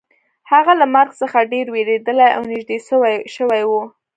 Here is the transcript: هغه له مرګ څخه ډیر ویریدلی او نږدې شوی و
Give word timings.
هغه 0.51 0.73
له 0.79 0.85
مرګ 0.95 1.11
څخه 1.21 1.49
ډیر 1.53 1.65
ویریدلی 1.75 2.29
او 2.37 2.41
نږدې 2.51 2.77
شوی 3.35 3.63
و 3.69 3.71